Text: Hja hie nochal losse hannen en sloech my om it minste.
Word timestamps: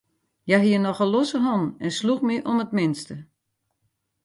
Hja 0.45 0.57
hie 0.63 0.79
nochal 0.83 1.09
losse 1.13 1.39
hannen 1.45 1.69
en 1.85 1.91
sloech 1.97 2.23
my 2.27 2.35
om 2.51 2.61
it 2.65 2.71
minste. 2.77 3.15